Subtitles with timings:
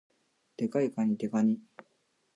[0.57, 1.59] デカいかに、デカニ